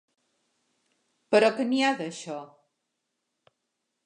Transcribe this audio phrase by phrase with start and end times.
[1.35, 2.41] Però què n'hi ha, d'això?